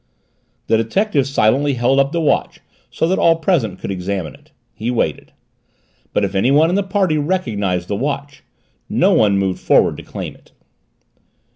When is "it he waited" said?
4.33-5.31